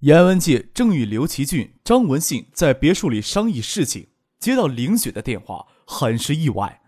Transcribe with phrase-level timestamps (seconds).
[0.00, 4.06] 严文杰正与刘奇俊、张文信在别墅里商议事情，
[4.38, 6.80] 接到林雪的电话，很是意外。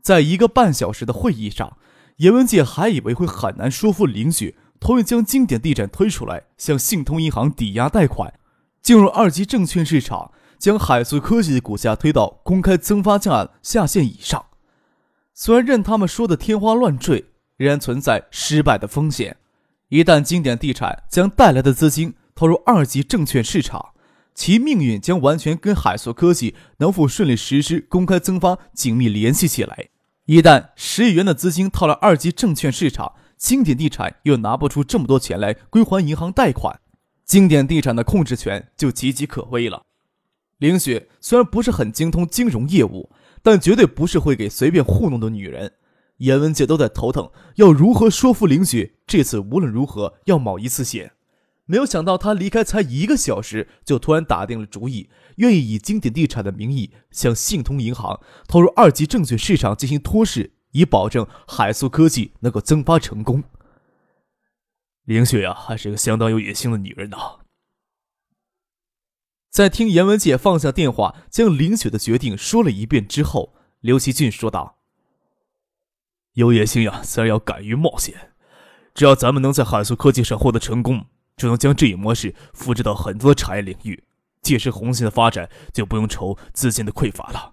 [0.00, 1.76] 在一个半小时的会议上，
[2.16, 8.32] 严文杰还以为会很难说服林雪同意将经典地产推出来，向信通银行抵押贷款，
[8.80, 14.46] 进入二级证券市场，将海素科技的股价推到公开增发价下限以上。
[15.34, 17.26] 虽然任他们说的天花乱坠，
[17.58, 19.36] 仍然存在失败的风险。
[19.90, 23.94] 一旦经典地产将带来的资金，投入二级证券市场，
[24.34, 29.88] 其命运将完全跟海硕科技能否顺利实施公开增发紧密联系起来。
[30.26, 36.78] 一旦十亿元的资金套了二级证券市场，经典地产又拿不出这么多钱来归还银行贷款，
[37.24, 39.82] 经典地产的控制权就岌岌可危了。
[40.58, 43.10] 林雪虽然不是很精通金融业务，
[43.42, 45.72] 但绝对不是会给随便糊弄的女人。
[46.18, 51.12] 严文杰都在头疼，要如何说服林雪，这次无论如何要冒一次险。
[51.68, 63.42] 没有想到，他离开才一个小时，就突然打定了主意，愿意以经典地产的名义向信通银行投入二级证券市场进行托市，以保证海素科技能够增发成功。
[65.02, 67.40] 林雪呀，还是个相当有野心的女人呐。
[69.50, 74.78] 在听严文杰放下电话，将林雪的决定说了一遍之后，刘奇俊说道
[76.34, 78.32] ：“有野心呀，自然要敢于冒险。
[78.94, 81.06] 只要咱们能在海素科技上获得成功。”
[81.36, 84.04] 就能将这一模式复制到很多产业领域，
[84.40, 87.52] 届时红星的发展就不用愁资金的匮乏了。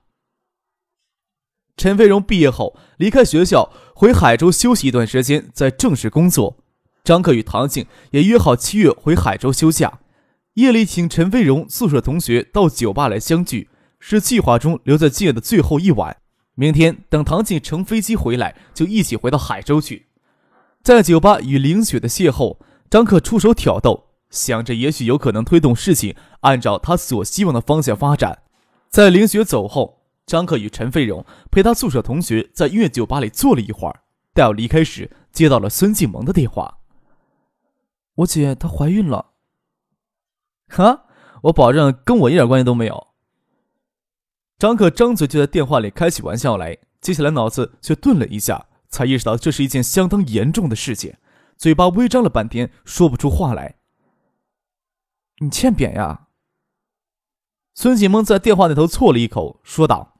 [1.75, 6.57] 陈飞荣毕业后离开学校，回海州休息一段时间，再正式工作。
[7.03, 9.99] 张克与唐静也约好七月回海州休假。
[10.53, 13.69] 夜里请陈飞荣宿舍同学到酒吧来相聚，
[13.99, 16.15] 是计划中留在借的最后一晚。
[16.55, 20.05] 明天等唐静乘飞机回来，就一起回到海州去。
[20.83, 22.57] 在酒吧与林雪的邂逅。
[22.93, 28.43] 张克出手挑逗，想着也许有可能推动事情按照他所希望的方向发展。
[28.87, 34.01] 在林雪走后，张克与陈飞荣陪他宿舍同学在音乐酒吧里坐了一会儿。
[34.35, 36.81] 待要离开时，接到了孙静萌的电话
[38.13, 39.31] ：“我姐她怀孕了。
[40.69, 41.05] ”“哈，
[41.41, 43.07] 我保证跟我一点关系都没有。”
[44.59, 51.15] 张克张嘴就在电话里开起玩笑来，接下来脑子却顿了一下，才意识到这是一件相当严重的事情。
[51.63, 53.77] 嘴巴微张了半天，说不出话来。
[55.37, 56.27] 你欠扁呀！
[57.73, 60.19] 孙启蒙在电话那头啜了一口，说道：“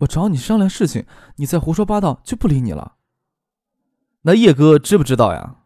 [0.00, 2.96] 我找你商量事情，你再胡说八道，就不理你了。”
[4.20, 5.62] 那叶哥知不知道呀？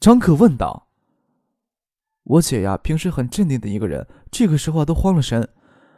[0.00, 0.88] 张可问道。
[2.22, 5.46] 我姐呀，平时很镇定的一个人，这个时候都慌了神。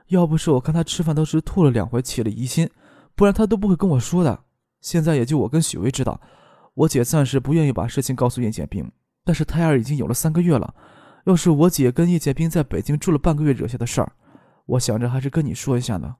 [0.08, 2.68] 要不是我看她吃饭都是吐了两回，起了疑心，
[3.14, 4.42] 不然她都不会跟我说的。
[4.80, 6.20] 现在也就我跟许巍知道。
[6.76, 8.92] 我姐暂时不愿意把事情告诉叶建兵，
[9.24, 10.74] 但是胎儿已经有了三个月了。
[11.24, 14.12] 要是我姐跟叶建兵在北京住了半个月惹下的事儿，
[14.66, 16.16] 我想着还是跟你说一下呢。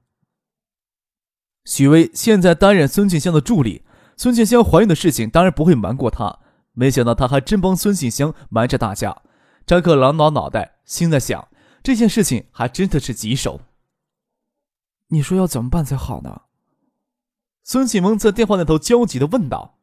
[1.63, 3.83] 许巍现在担任孙静香的助理，
[4.15, 6.39] 孙静香怀孕的事情当然不会瞒过他。
[6.73, 9.21] 没想到他还真帮孙静香瞒着大家。
[9.65, 11.47] 张克朗挠脑袋，心在想
[11.83, 13.61] 这件事情还真的是棘手。
[15.09, 16.41] 你说要怎么办才好呢？
[17.63, 19.76] 孙启蒙在电话那头焦急的问道。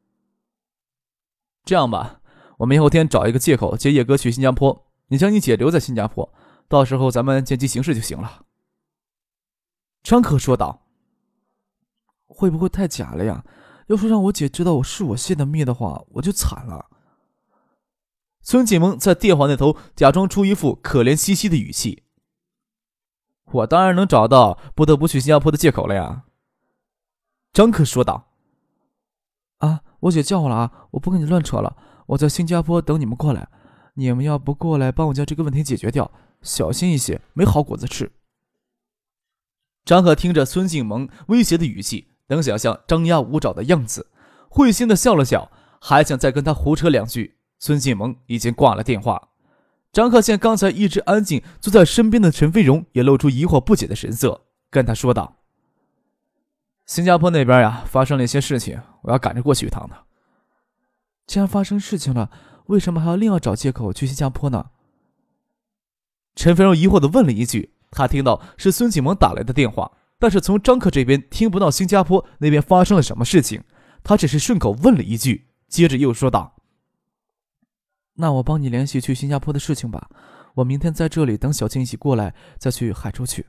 [1.65, 2.21] 这样吧，
[2.59, 6.33] 我明后天找一个借口接叶哥去新加坡，你将你姐留在新加坡，
[6.69, 8.45] 到时候咱们见机行事就行了。”
[10.05, 10.83] 张可说道。
[12.27, 13.45] “会不会太假了呀？
[13.87, 16.91] 要是让我姐知道我是我泄的密的话，我就惨了。”
[18.43, 22.03] 孙启蒙在电话那头假装出一副可怜兮兮的语气。
[23.53, 26.25] “我当然能找到不得不去新加坡的借口了呀。”
[27.55, 28.34] 张可说道。
[29.59, 29.81] 啊！
[30.01, 30.71] 我姐叫我了啊！
[30.91, 33.49] 我不跟你乱扯了，我在新加坡等你们过来。
[33.95, 36.11] 你们要不过来帮我将这个问题解决掉，
[36.43, 38.13] 小心一些，没好果子吃。
[39.85, 44.09] 张可听着孙静萌威胁的语气，能想象张牙舞爪的样子，
[44.49, 47.39] 会心的笑了笑，还想再跟他胡扯两句。
[47.59, 49.31] 孙静萌已经挂了电话。
[49.93, 55.44] 张可见刚才一直安静坐在身边的陈飞荣也露出疑惑不解的神色，跟他说道。
[56.87, 59.97] 新加坡那边呀，发生了一些事情，我要赶着过去一趟呢。
[61.27, 62.31] 既然发生事情了，
[62.67, 64.71] 为什么还要另要找借口去新加坡呢？
[66.35, 73.63] 陈飞荣疑惑的问了一句：“他听到是孙锦萌打来的电话，但是从张克这边听不到新加坡那边发生了什么事情。
[74.03, 76.57] 他只是顺口问了一句，接着又说道
[78.17, 80.11] ：‘那我帮你联系去新加坡的事情吧。
[80.57, 83.47] 我明天在这里等小青一起过来，再去海州去。’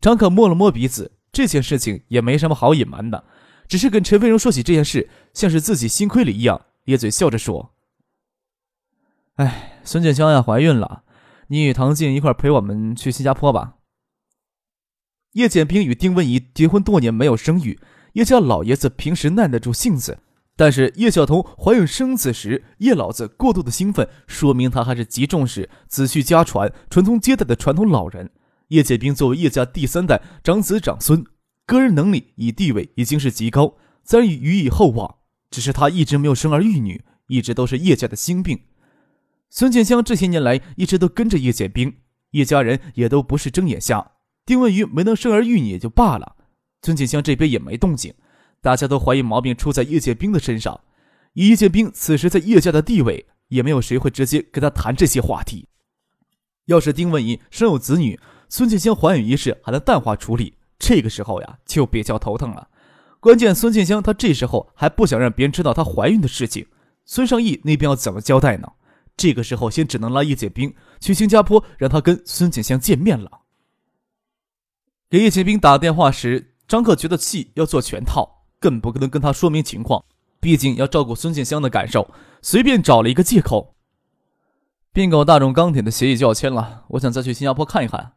[0.00, 3.24] 张可摸了摸鼻子，这件事情也没什么好隐瞒的，
[3.66, 7.72] 只是跟陈飞荣说起这件事，像是自己心亏了一样，咧嘴笑着说
[9.36, 11.04] ：‘哎，孙建香呀，怀孕了。’”
[11.48, 13.76] 你与唐静一块陪我们去新加坡吧。
[15.32, 17.80] 叶剑兵与丁文怡结婚多年没有生育，
[18.12, 20.18] 叶家老爷子平时耐得住性子，
[20.56, 28.30] 但是叶晓彤怀孕生子时，叶老子过度的兴奋，说明他还是极重视子婿家传、传宗接代的传统老人。
[28.70, 31.24] 叶剑兵作为叶家第三代长子长孙，
[31.66, 35.16] 个人能力与地位已经是极高，自然予以厚望。
[35.50, 38.60] 只是他一直没有生儿育女，一直都是叶家的心病。
[39.48, 41.92] 孙建香这些年来一直都跟着叶剑兵，
[42.30, 44.12] 叶家人也都不是睁眼瞎。
[44.46, 46.36] 丁文瑜没能生儿育女也就罢了，
[46.82, 48.14] 孙建香这边也没动静，
[48.60, 50.80] 大家都怀疑毛病出在叶剑兵的身上。
[51.32, 55.66] 以叶剑兵此时在叶家的地位，也没有谁会直接跟他谈这些话题。
[56.66, 58.20] 要是丁文怡生有子女，
[58.50, 62.68] 孙建香怀孕一事还能淡化处理，这个时候呀就比较头疼了。
[63.18, 66.66] 关键孙建香她这时候还不想让别人知道她怀孕的事情，
[67.06, 68.68] 孙尚义那边要怎么交代呢？
[69.16, 73.42] 这个时候，先只能拉叶剑兵去新加坡，让他跟孙锦香见面了。
[75.10, 80.02] 给叶剑兵打电话时，张克觉得气要做全套，更不可能跟他说明情况，
[80.40, 82.10] 毕竟要照顾孙锦香的感受，
[82.40, 83.74] 随便找了一个借口。
[84.92, 88.14] 并购大众钢铁的协议就要签了，我想再去新加坡看一看。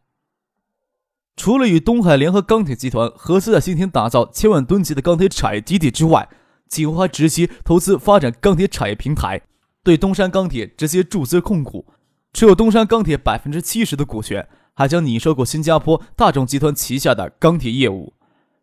[1.36, 6.30] 除了与东海联合钢铁集团合资在新田打造千万吨级的钢铁产业基地之外，
[6.70, 9.42] 锦湖还直接投资发展钢铁产业平台。
[9.84, 11.86] 对东山钢铁直接注资控股，
[12.34, 18.14] 持有东山钢铁百分之七十的股权，还将拟收购新加坡大众集团旗下的钢铁业务。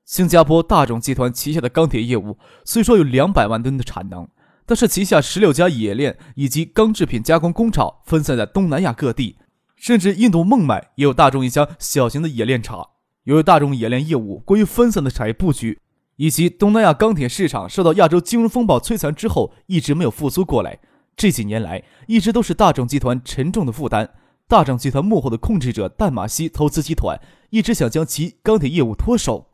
[0.06, 4.26] 新加坡大众集团旗下的钢铁业务虽说有两百万吨的产能，
[4.64, 9.37] 但是旗下十六家冶炼以及钢制品加工工厂分散在东南亚各地，
[9.80, 12.90] 甚至印度孟买也有大众一家小型的冶炼厂。
[13.24, 15.80] 由于大众冶炼业务过于分散的产业布局，
[16.16, 20.78] 以及东南亚钢铁市场受到亚洲金融风暴摧残之后，一直没有复苏过来。
[21.16, 24.10] 这几年来，一直都是大众集团沉重的负担。
[24.46, 27.18] 大众集团幕后的控制者淡马锡投资集团
[27.48, 29.48] 一直想将其钢铁业务脱手。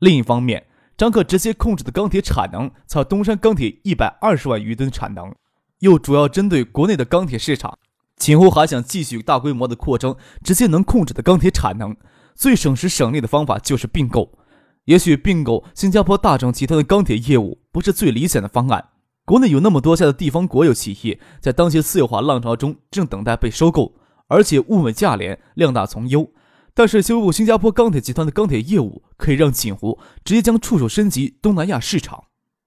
[0.00, 0.66] 另一方面，
[0.98, 5.34] 张克直接控制的钢铁产能操东山钢铁一百二十万余吨产能，
[5.78, 7.78] 又主要针对国内的钢铁市场。
[8.20, 10.14] 锦湖还想继续大规模的扩张，
[10.44, 11.96] 直接能控制的钢铁产能，
[12.34, 14.38] 最省时省力的方法就是并购。
[14.84, 18.90] 也许并购新加坡大众集团的钢铁业务不是最理想的方案。
[19.24, 23.94] 国内有那么多家的地方国有企业，在当前私有化浪潮中正等待被收购，
[24.28, 26.30] 而且物美价廉，量大从优。
[26.74, 32.24] 但是修复新加坡钢铁集团的钢铁业务，可以让锦湖直接将触手升级东南亚市场。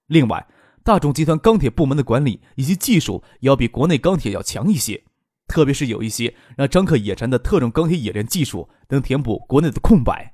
[0.07, 0.47] 另外，
[0.83, 5.03] 大众集团钢铁部门的管理以及技术也要比国内钢铁要强一些，
[5.53, 10.33] 特别是有一些让张克眼馋的特种钢铁冶炼技术，能填补国内的空白。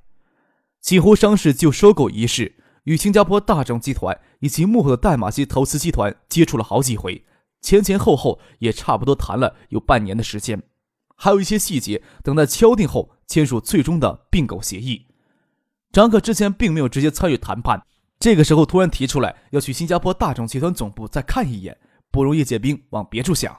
[0.80, 2.56] 锦湖商事就收购一事。
[2.86, 7.26] 与新加坡大众集团以及幕后的代码机投资集团接触了好几回，
[7.60, 10.64] 前前后后也差不多谈了有半年的时间，
[11.18, 15.06] 还有一些细节等待敲定后签署最终的并购协议。
[15.92, 17.84] 张克之前并没有直接参与谈判，
[18.18, 21.78] 这个时候突然提出来要去新加坡大众集团总部再看一眼，
[22.10, 23.56] 不容叶剑兵往别处想。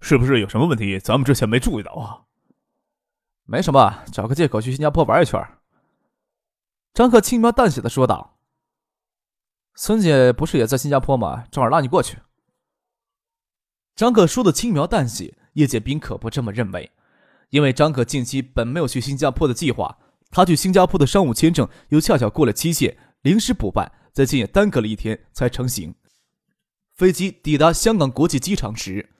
[0.00, 2.24] 是不是有什么问题咱们之前没注意到啊？
[3.44, 5.40] 没什么，找个借口去新加坡玩一圈。
[6.94, 8.38] 张克轻描淡写的说道
[9.74, 11.44] ：“孙姐不是也在新加坡吗？
[11.50, 12.18] 正好拉你过去。”
[13.96, 16.90] 张克说的轻描淡写，叶剑斌可不这么认为，
[17.50, 19.98] 因为张克近期本没有去新加坡的计划，
[20.30, 25.94] 他去新加坡的商务签证又恰巧过了期限，临时补办，在今也耽搁了一天才成行。
[26.92, 29.10] 飞机抵达香港国际机场时，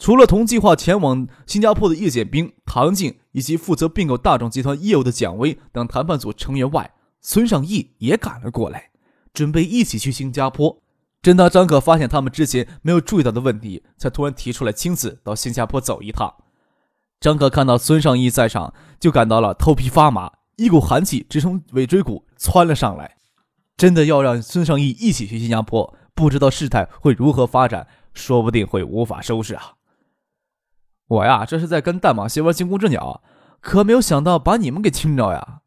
[0.00, 6.90] 除了同计划前往新加坡的叶剑兵、唐静以及负责并购大众集团业务的蒋威等谈判组成员外，
[7.20, 8.88] 孙尚义也赶了过来，
[9.34, 10.80] 准备一起去新加坡。
[11.20, 16.34] 正当张可发现他们之前没有注意到的问题，才突然提出来亲自到新加坡走一趟。
[17.20, 23.18] 张可看到孙尚义在场，就感到了头皮发麻，一股寒气直从尾椎骨窜了上来。
[23.76, 29.74] 真的要让孙尚义一起去新加坡，不知道事态会如何发展，说不定会无法收拾啊！
[31.10, 33.20] 我呀，这是在跟大马戏玩惊弓之鸟，
[33.60, 35.62] 可没有想到把你们给亲着呀。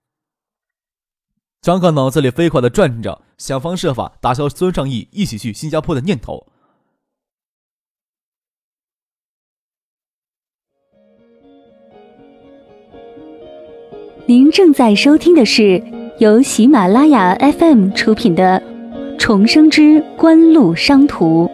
[1.62, 6.48] 张克脑子里飞快的转着，想方设法打消孙尚义一起去新加坡的念头。
[14.26, 15.84] 您正在收听的是
[16.20, 18.64] 由喜马拉雅 FM 出品的
[19.20, 21.52] 重生之官路商途。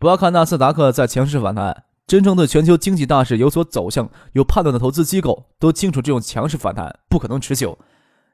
[0.00, 7.78] 不要看纳斯达克在强势反弹，真正对全球经济大势有所走向、有判断的投资机构都清楚，这种强势反弹不可能持久。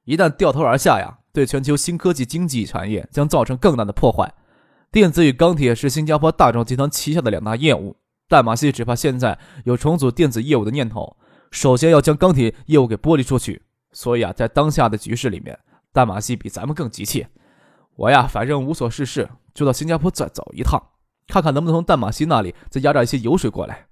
[0.05, 4.33] 一旦掉头而下呀，对全球新科技经济产业将造成更大的破坏。
[4.93, 7.97] 电子与钢铁是新加坡大众集团旗下的两大业务，
[8.29, 11.17] 淡马锡只怕现在有重组电子业务的念头，
[11.51, 13.63] 首先要将钢铁业务给剥离出去。
[13.91, 15.59] 所以啊，在当下的局势里面，
[15.93, 17.29] 淡马锡比咱们更急切。
[17.97, 20.81] 我呀，反正无所事事，就到新加坡再走一趟，
[21.27, 23.87] 看看能不能从淡马锡那里再压榨一些油水过来。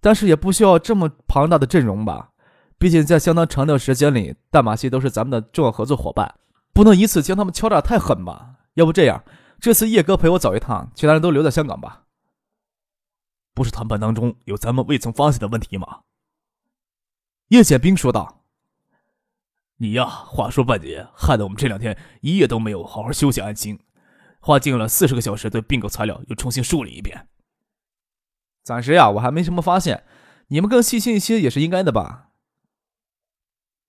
[0.00, 2.30] 但是也不需要这么庞大的阵容吧？
[2.76, 6.34] 毕竟在相当长的时间里，淡马锡都是咱们的重要合作伙伴，
[6.74, 8.56] 不能一次将他们敲诈太狠吧？
[8.74, 9.24] 要不这样？
[9.60, 12.02] 这次叶哥陪我走一趟，其他人都留在香港吧。
[13.54, 16.00] 不是谈判当中有咱们未曾发现的问题吗？
[17.48, 18.42] 叶剑兵说道
[19.78, 23.78] ：“你呀，话说半截，害得我们这两天一夜都没有好好休息安心，
[24.44, 27.28] 花尽了四十个小时对并购材料又重新梳理一遍。
[28.62, 30.04] 暂时呀，我还没什么发现，
[30.48, 32.28] 你们更细心一些也是应该的吧？”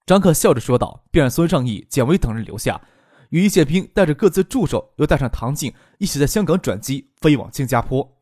[0.07, 2.81] 张克笑着说道，便让孙尚义、简威等人留下。
[3.31, 8.15] 与易建兵带着各自助手，又带上唐静，一起在香港转机飞往新加坡。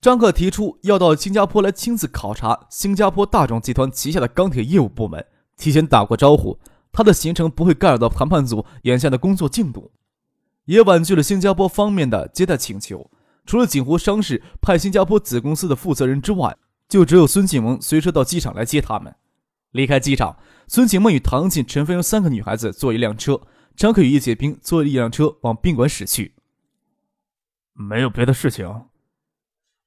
[0.00, 6.58] 张克提出要到新加坡来亲自考察新加坡大众集团旗下的钢铁业务部门，提前打过招呼，
[6.92, 9.90] 他的行程不会干扰到谈判组眼下的工作进度，
[10.68, 13.10] 也婉拒了新加坡方面的接待请求。
[13.46, 16.56] 除了锦湖商事派新加坡子公司的负责人之外，
[16.86, 19.14] 就只有孙景萌随车到机场来接他们。
[19.72, 23.40] 离开机场，孙景萌与唐锦、陈飞荣三个女孩子坐一辆车。
[23.74, 26.34] 张克与叶剑兵坐一辆车往宾馆驶去。
[27.72, 28.82] 没有别的事情。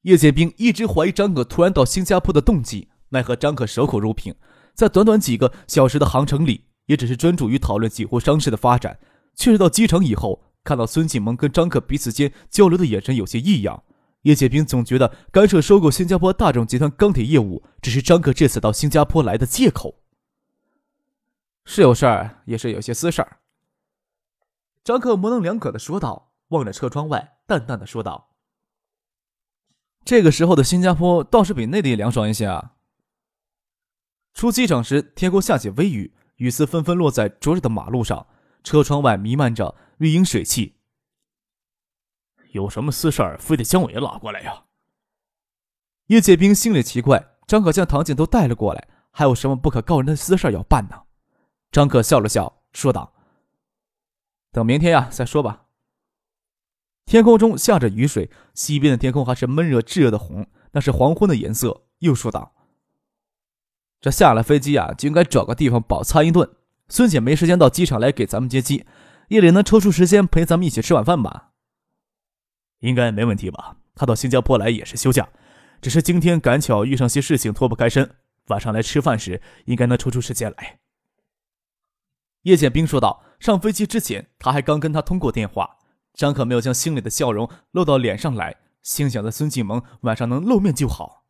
[0.01, 4.33] 叶剑兵一直怀疑张可突然到新加坡的动机，奈何张可守口如瓶，
[4.73, 8.97] 在短短几个小时的航程里，也只是专注于讨论几湖商事的发展。
[9.35, 13.84] 确实到机场以后，看到孙启萌跟张可彼此间交流的眼神有些异样。
[14.24, 19.96] 叶剑平总觉得干涉收购新加坡大众集团钢铁业务，只是张可这次到新加坡来的借口。
[21.65, 23.38] 是有事儿，也是有些私事儿。
[24.84, 28.36] 张克模棱两可的说道，望着车窗外，淡淡的说道
[30.06, 32.74] ：“这个时候的新加坡倒是比内地凉爽一些啊。”
[34.34, 38.27] 出机场时，天空下起微雨，雨丝纷纷落在灼热的马路上，
[38.63, 40.77] 车窗外弥漫着绿荫水汽。
[42.53, 44.63] 有什么私事儿，非得将我也拉过来呀？
[46.08, 51.03] 叶剑兵心里奇怪，张可将唐静都带了过来，还有什么不可告人的私事要办呢？
[51.72, 53.13] 张可笑了笑，说道。
[54.51, 55.67] 等明天呀再说吧。
[57.05, 61.84] 天空中下着雨水，西边的天空还是闷热炙热的红，那是黄昏的颜色。
[62.00, 62.55] 又说道
[64.01, 66.55] ：“这下了飞机呀，就应该找个地方饱餐一顿。
[66.89, 68.86] 孙姐没时间到机场来给咱们接机，
[69.31, 71.51] 夜里能抽出时间陪咱们一起吃晚饭吧？
[72.79, 73.77] 应该没问题吧？
[73.95, 75.29] 他到新加坡来也是休假，
[75.81, 78.13] 只是今天赶巧遇上些事情脱不开身，
[78.47, 80.79] 晚上来吃饭时应该能抽出时间来。”
[82.43, 83.23] 叶剑兵说道。
[83.39, 85.77] 上飞机之前，他还刚跟他通过电话。
[86.13, 91.23] 张可没有将心里的笑容露到脸上来，心想着孙静萌晚上能露面就好。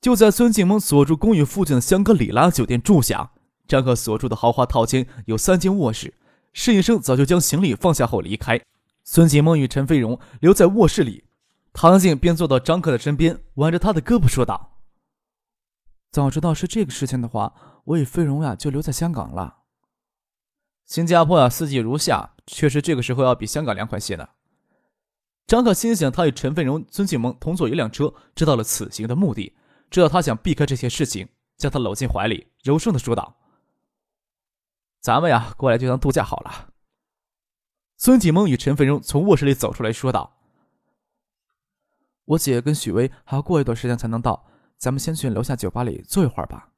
[0.00, 3.32] 就在孙静萌所住公寓附近的香格里拉酒店住下。
[3.66, 6.14] 张可所住的豪华套间有三间卧室，
[6.52, 8.60] 侍应生早就将行李放下后离开。
[9.04, 11.24] 孙静萌与陈飞荣留在卧室里，
[11.72, 14.80] 唐静便坐到张克的身边，挽着他的胳膊说道
[16.12, 19.58] ：“早知道是这个事情的话，我与飞荣呀就留在香港了。”
[20.84, 24.28] 新加坡啊，四季如夏，确实这个时候要比香港凉快些呢。
[25.46, 29.56] 张克心想，他与陈飞荣、孙庆萌同坐一辆车，知道了此行的目的，
[29.90, 33.34] 知道他想避开这些事情，将他搂进怀里，柔声的说道
[35.08, 36.68] ：“咱们呀，过来就当度假好了。”
[37.96, 40.36] 孙锦梦与陈飞荣从卧室里走出来说道
[42.26, 44.44] ：“我姐跟许巍还要过一段时间才能到，
[44.76, 46.72] 咱们先去楼下酒吧里坐一会儿吧。”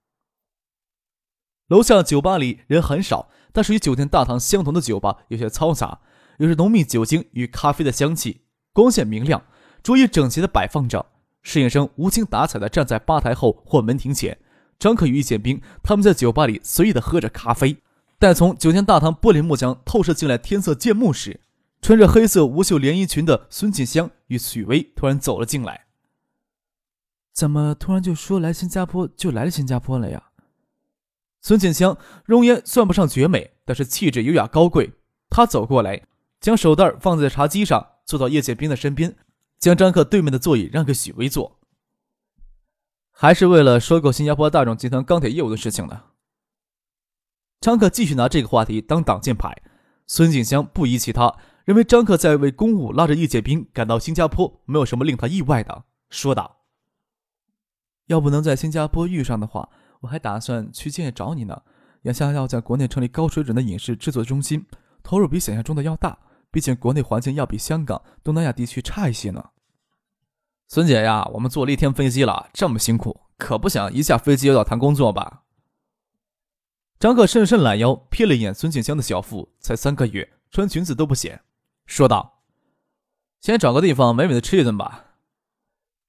[1.66, 3.28] 楼下酒吧里人很少。
[3.52, 6.02] 但是与酒店大堂相同的酒吧有些嘈杂，
[6.38, 9.42] 有着浓密酒精与咖啡的香气，光线明亮，
[9.82, 11.04] 桌椅整齐的摆放着。
[11.42, 14.38] 侍应生无精打采的站在吧台后或门庭前。
[14.78, 17.76] 张可与易建兵他们在酒吧里随意的喝着咖啡。
[18.20, 21.40] 待从酒店大堂玻璃幕墙透射进来天色渐暮时，
[21.80, 25.86] 穿着黑色无袖连衣裙的孙锦香与许巍突然走了进来。
[27.32, 30.22] 怎么突然就说来新加坡就来了新加坡了呀？
[31.40, 31.96] 孙锦香
[32.26, 34.92] 容颜算不上绝美，但是气质优雅高贵。
[35.30, 36.02] 她走过来，
[36.42, 39.16] 将手袋放在茶几上，坐到叶剑兵的身边，
[39.58, 41.58] 将张克对面的座椅让给许巍坐。
[43.10, 46.02] 还是为了收购新加坡大众集团钢铁业务的事情呢？
[47.60, 49.54] 张克继续拿这个话题当挡箭牌。
[50.06, 51.32] 孙锦香不疑其他，
[51.64, 56.62] 认为张克在为公务拉着叶剑兵赶到新加坡，没有什么令他意外的，说道
[58.08, 59.68] ：“要不能在新加坡遇上的话，
[60.00, 61.62] 我还打算去建业找你呢。
[62.02, 64.64] 眼下要在国内成立高水准的影视制作中心，
[65.02, 66.18] 投入比想象中的要大，
[66.50, 69.50] 毕竟国内环境要比香港、东南亚地区差一些呢。”
[70.66, 75.42] 孙姐呀，我们坐了一天飞机了，这么辛苦，可不想一下飞机又要谈工作吧？
[77.00, 81.40] 张克伸伸懒腰，瞥了一眼孙静香的小腹，才三个月，穿裙子都不显，
[81.86, 82.42] 说道
[83.40, 85.06] ：“先找个地方美美的吃一顿吧。”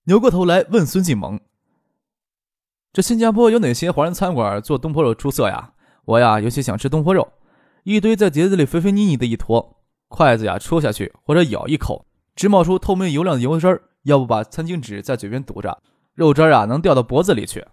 [0.04, 1.40] 扭过头来问孙静萌
[2.92, 5.72] ：“这新加坡有哪些华人餐馆做东坡肉出色呀？
[6.04, 7.32] 我呀，尤其想吃东坡肉，
[7.84, 9.78] 一堆在碟子里肥肥腻腻的一坨，
[10.10, 12.06] 筷子呀戳下去或者咬一口，
[12.36, 13.82] 直冒出透明油亮的油汁儿。
[14.04, 15.82] 要不把餐巾纸在嘴边堵着，
[16.16, 17.66] 肉汁儿啊能掉到脖子里去。”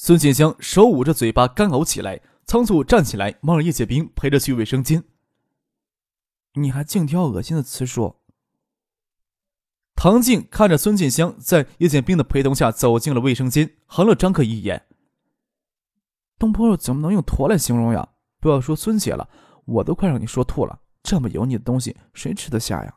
[0.00, 5.02] 孙锦香手捂着嘴巴，干呕起来，仓促站起来，忙让叶剑兵陪着去卫生间。
[6.54, 8.22] 你还净挑恶心的词说。
[9.96, 14.86] 唐静看着孙锦香在叶剑兵的陪同下走进了卫生间，横了张克一眼。
[16.38, 18.08] 东坡肉怎么能用坨来形容呀？
[18.38, 19.28] 不要说孙姐了，
[19.64, 20.80] 我都快让你说吐了。
[21.02, 22.94] 这么油腻的东西，谁吃得下呀？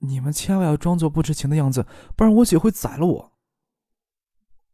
[0.00, 3.33] 你们千万要装作不知情的样子，不然我姐会宰了我。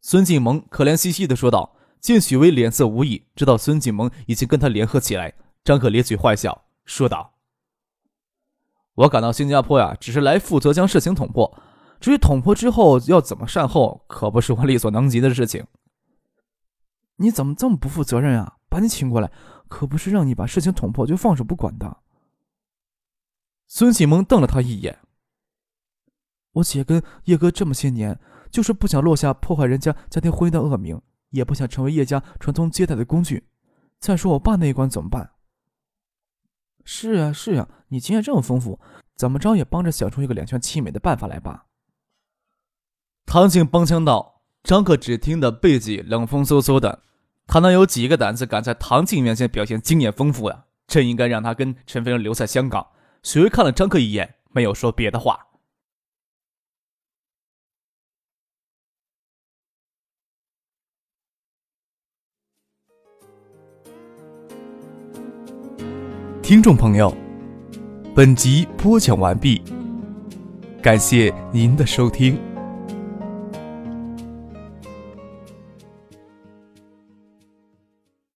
[0.02, 7.34] 孙锦萌可怜兮兮的说道：“见许巍脸色无异，知道孙锦萌已经跟他联合起来。”张可咧嘴坏笑，说道
[8.96, 11.62] ：“我赶到新加坡呀，只是来负责将事情捅破。
[12.00, 15.66] 至于捅破之后要怎么善后，可不是我力所能及的事情。”
[17.16, 18.56] 你怎么这么不负责任啊？
[18.70, 19.30] 把你请过来，
[19.68, 21.98] 可不是让你把事情捅破就放手不管的。
[23.66, 25.00] 孙锦萌瞪了他一眼
[26.52, 28.18] ：“我姐跟叶哥这么些年。”
[28.50, 33.44] 就是不想落下破坏人家家庭婚姻的恶名，也不想成为叶家传宗接代的工具。
[33.98, 35.30] 再说我爸那一关怎么办？
[36.84, 38.80] 是啊，是啊，你经验这么丰富，
[39.16, 41.66] 怎么着也帮着想出一个两全其美的办法来吧。
[43.26, 47.02] 唐静帮腔道：“张克只听得背脊冷风嗖嗖的，
[47.46, 50.64] 他能有几个胆子敢在唐静面前表现经验丰富呀？
[50.86, 52.88] 真应该让他跟陈飞荣留在香港。”
[53.22, 55.49] 许巍看了张克一眼，没有说别的话。
[66.50, 67.14] 听众朋友，
[68.12, 69.62] 本集播讲完毕，
[70.82, 72.36] 感谢您的收听。